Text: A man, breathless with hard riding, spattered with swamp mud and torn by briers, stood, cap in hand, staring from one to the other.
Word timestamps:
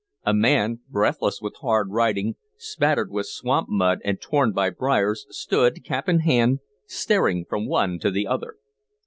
A 0.23 0.33
man, 0.33 0.79
breathless 0.89 1.41
with 1.43 1.57
hard 1.61 1.91
riding, 1.91 2.35
spattered 2.57 3.11
with 3.11 3.27
swamp 3.27 3.67
mud 3.69 3.99
and 4.03 4.19
torn 4.19 4.51
by 4.51 4.71
briers, 4.71 5.27
stood, 5.29 5.83
cap 5.85 6.09
in 6.09 6.21
hand, 6.21 6.61
staring 6.87 7.45
from 7.45 7.67
one 7.67 7.99
to 7.99 8.09
the 8.09 8.25
other. 8.25 8.55